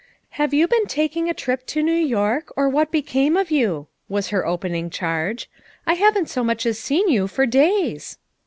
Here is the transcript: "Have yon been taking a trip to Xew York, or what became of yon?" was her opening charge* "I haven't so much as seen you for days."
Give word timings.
"Have 0.29 0.51
yon 0.51 0.67
been 0.67 0.87
taking 0.87 1.29
a 1.29 1.33
trip 1.35 1.63
to 1.67 1.83
Xew 1.83 2.09
York, 2.09 2.51
or 2.55 2.67
what 2.67 2.89
became 2.89 3.37
of 3.37 3.51
yon?" 3.51 3.85
was 4.09 4.29
her 4.29 4.47
opening 4.47 4.89
charge* 4.89 5.47
"I 5.85 5.93
haven't 5.93 6.27
so 6.27 6.43
much 6.43 6.65
as 6.65 6.79
seen 6.79 7.07
you 7.07 7.27
for 7.27 7.45
days." 7.45 8.17